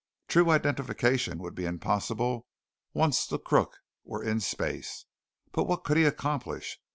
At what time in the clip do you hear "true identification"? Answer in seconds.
0.27-1.37